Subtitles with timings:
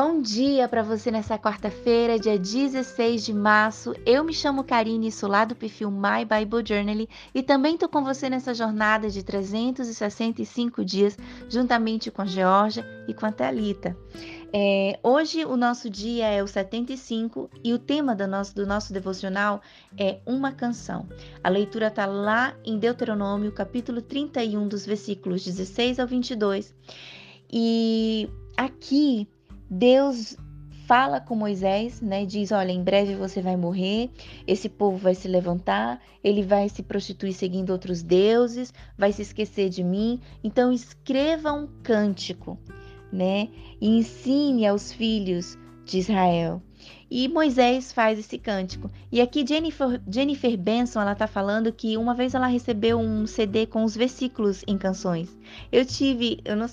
[0.00, 3.92] Bom dia para você nessa quarta-feira, dia 16 de março.
[4.06, 8.04] Eu me chamo Karine, sou lá do perfil My Bible Journal e também estou com
[8.04, 11.18] você nessa jornada de 365 dias,
[11.48, 13.96] juntamente com a Georgia e com a Thalita.
[14.52, 18.92] É, hoje o nosso dia é o 75 e o tema do nosso, do nosso
[18.92, 19.60] devocional
[19.98, 21.08] é uma canção.
[21.42, 26.72] A leitura está lá em Deuteronômio, capítulo 31, dos versículos 16 ao 22.
[27.50, 29.26] E aqui
[29.70, 30.36] Deus
[30.86, 32.24] fala com Moisés, né?
[32.24, 34.10] Diz: Olha, em breve você vai morrer,
[34.46, 39.68] esse povo vai se levantar, ele vai se prostituir seguindo outros deuses, vai se esquecer
[39.68, 40.20] de mim.
[40.42, 42.58] Então, escreva um cântico,
[43.12, 43.48] né?
[43.80, 46.62] E ensine aos filhos de Israel.
[47.10, 48.90] E Moisés faz esse cântico.
[49.10, 53.66] E aqui Jennifer, Jennifer Benson ela está falando que uma vez ela recebeu um CD
[53.66, 55.34] com os versículos em canções.
[55.72, 56.66] Eu tive, eu não,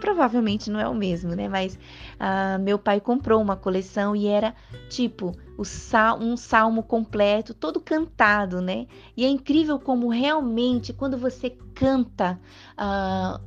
[0.00, 1.48] provavelmente não é o mesmo, né?
[1.48, 4.54] Mas uh, meu pai comprou uma coleção e era
[4.88, 8.86] tipo sal, um salmo completo, todo cantado, né?
[9.16, 12.40] E é incrível como realmente quando você canta
[12.78, 13.42] uh,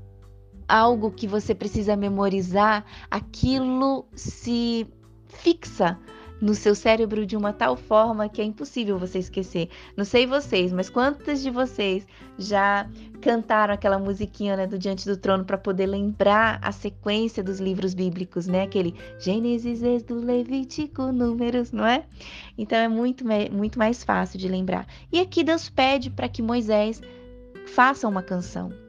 [0.67, 4.87] algo que você precisa memorizar, aquilo se
[5.34, 5.98] fixa
[6.44, 9.70] no seu cérebro de uma tal forma que é impossível você esquecer.
[9.95, 12.06] Não sei vocês, mas quantas de vocês
[12.38, 12.86] já
[13.22, 17.94] cantaram aquela musiquinha né, do Diante do Trono para poder lembrar a sequência dos livros
[17.94, 18.64] bíblicos, né?
[18.64, 22.04] Aquele Gênesis, Êxodo, Levítico, Números, não é?
[22.58, 24.86] Então é muito, muito mais fácil de lembrar.
[25.14, 27.02] E aqui Deus pede para que Moisés
[27.67, 28.84] faça uma canção.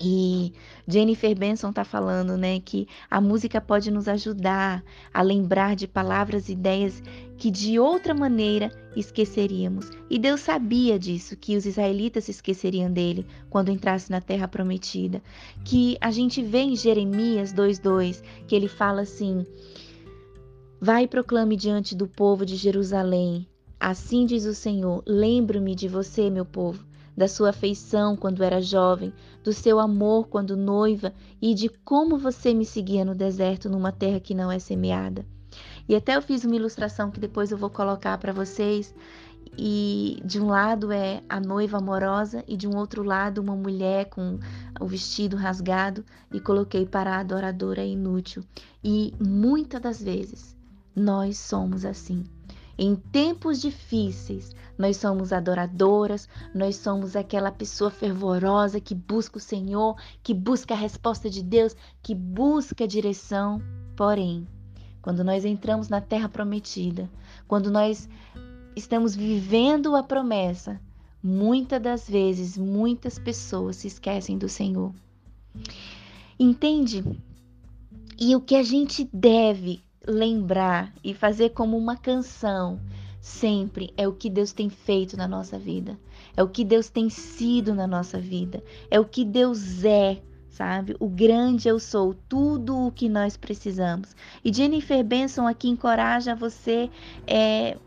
[0.00, 0.52] E
[0.86, 6.48] Jennifer Benson está falando, né, que a música pode nos ajudar a lembrar de palavras
[6.48, 7.02] e ideias
[7.36, 9.90] que de outra maneira esqueceríamos.
[10.08, 15.22] E Deus sabia disso, que os israelitas se esqueceriam dele quando entrasse na terra prometida.
[15.64, 19.46] Que a gente vê em Jeremias 2:2, que ele fala assim:
[20.80, 23.46] Vai e proclame diante do povo de Jerusalém.
[23.78, 29.12] Assim diz o Senhor: Lembro-me de você, meu povo da sua afeição quando era jovem,
[29.42, 34.20] do seu amor quando noiva e de como você me seguia no deserto numa terra
[34.20, 35.24] que não é semeada.
[35.88, 38.94] E até eu fiz uma ilustração que depois eu vou colocar para vocês.
[39.56, 44.06] E de um lado é a noiva amorosa e de um outro lado uma mulher
[44.06, 44.38] com
[44.80, 48.42] o vestido rasgado e coloquei para a adoradora inútil.
[48.82, 50.56] E muitas das vezes
[50.96, 52.24] nós somos assim.
[52.76, 59.96] Em tempos difíceis, nós somos adoradoras, nós somos aquela pessoa fervorosa que busca o Senhor,
[60.22, 63.62] que busca a resposta de Deus, que busca a direção.
[63.96, 64.46] Porém,
[65.00, 67.08] quando nós entramos na terra prometida,
[67.46, 68.08] quando nós
[68.74, 70.80] estamos vivendo a promessa,
[71.22, 74.92] muitas das vezes, muitas pessoas se esquecem do Senhor.
[76.38, 77.04] Entende?
[78.18, 82.80] E o que a gente deve lembrar e fazer como uma canção
[83.20, 85.98] sempre é o que Deus tem feito na nossa vida,
[86.36, 90.20] é o que Deus tem sido na nossa vida, é o que Deus é,
[90.50, 90.94] sabe?
[91.00, 94.14] O grande eu sou, tudo o que nós precisamos.
[94.44, 96.90] E Jennifer Benson aqui encoraja você
[97.26, 97.78] é,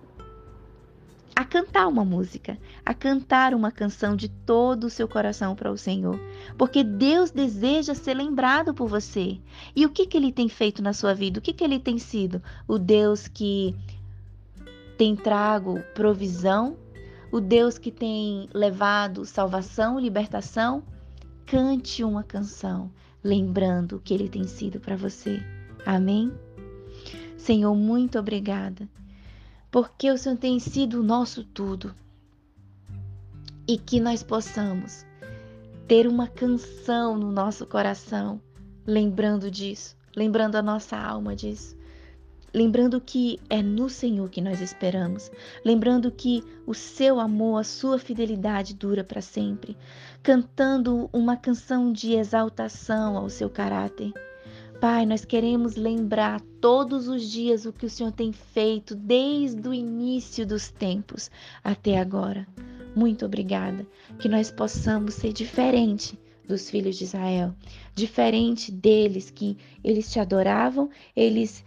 [1.37, 5.77] a cantar uma música, a cantar uma canção de todo o seu coração para o
[5.77, 6.19] Senhor,
[6.57, 9.39] porque Deus deseja ser lembrado por você.
[9.75, 11.37] E o que que ele tem feito na sua vida?
[11.37, 12.41] O que que ele tem sido?
[12.67, 13.75] O Deus que
[14.97, 16.75] tem trago provisão,
[17.31, 20.81] o Deus que tem levado salvação, libertação?
[21.45, 22.91] Cante uma canção,
[23.23, 25.39] lembrando o que ele tem sido para você.
[25.85, 26.31] Amém?
[27.37, 28.89] Senhor, muito obrigada
[29.71, 31.93] porque o Senhor tem sido o nosso tudo.
[33.67, 35.05] E que nós possamos
[35.87, 38.41] ter uma canção no nosso coração,
[38.85, 41.77] lembrando disso, lembrando a nossa alma disso.
[42.53, 45.29] Lembrando que é no Senhor que nós esperamos,
[45.63, 49.77] lembrando que o seu amor, a sua fidelidade dura para sempre,
[50.23, 54.11] cantando uma canção de exaltação ao seu caráter,
[54.79, 59.73] Pai, nós queremos lembrar todos os dias o que o Senhor tem feito desde o
[59.73, 61.31] início dos tempos
[61.63, 62.47] até agora.
[62.95, 63.87] Muito obrigada.
[64.19, 67.55] Que nós possamos ser diferente dos filhos de Israel,
[67.95, 71.65] diferente deles que eles te adoravam, eles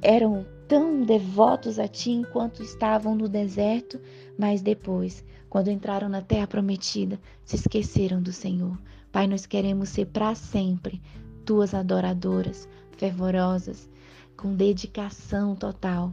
[0.00, 4.00] eram tão devotos a ti enquanto estavam no deserto,
[4.38, 8.78] mas depois, quando entraram na terra prometida, se esqueceram do Senhor.
[9.10, 11.02] Pai, nós queremos ser para sempre
[11.44, 13.88] tuas adoradoras, fervorosas,
[14.36, 16.12] com dedicação total.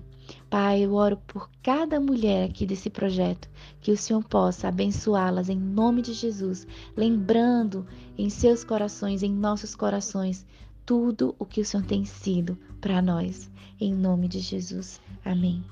[0.49, 3.49] Pai, eu oro por cada mulher aqui desse projeto,
[3.81, 7.85] que o Senhor possa abençoá-las em nome de Jesus, lembrando
[8.17, 10.45] em seus corações, em nossos corações,
[10.85, 13.49] tudo o que o Senhor tem sido para nós.
[13.79, 15.01] Em nome de Jesus.
[15.23, 15.63] Amém.